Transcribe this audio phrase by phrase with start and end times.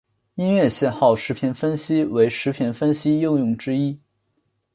[0.33, 3.99] 音乐信号时频分析为时频分析应用之一。